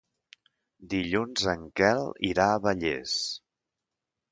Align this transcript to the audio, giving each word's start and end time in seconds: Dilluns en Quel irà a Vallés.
Dilluns 0.93 1.43
en 1.53 1.67
Quel 1.81 2.03
irà 2.31 2.49
a 2.55 2.59
Vallés. 2.67 3.17